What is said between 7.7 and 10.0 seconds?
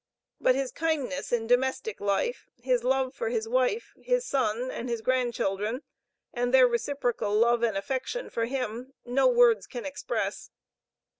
affection for him, no words can